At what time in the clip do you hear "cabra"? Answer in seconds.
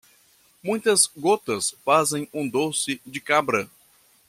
3.21-3.69